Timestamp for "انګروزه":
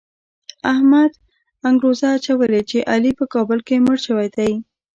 1.67-2.07